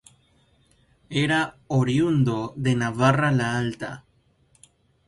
Era 1.25 1.53
oriundo 1.67 2.55
de 2.57 2.73
Navarra 2.75 3.31
la 3.31 3.55
Alta. 3.59 4.03